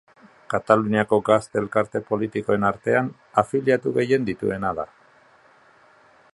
Kataluniako 0.51 1.19
gazte 1.27 1.61
elkarte 1.61 2.01
politikoen 2.07 2.65
artean 2.71 3.13
afiliatu 3.45 3.93
gehien 3.99 4.29
dituena 4.31 4.73
da. 4.81 4.87